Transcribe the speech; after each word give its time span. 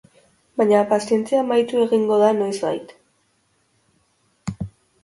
Baina 0.61 0.79
pazientzia 0.93 1.41
amaitu 1.45 1.83
egingo 1.83 2.19
da 2.25 2.33
noizbait. 2.41 2.95